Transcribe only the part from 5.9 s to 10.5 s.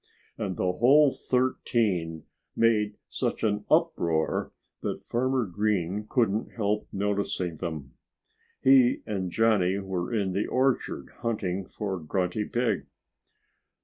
couldn't help noticing them. He and Johnnie were in the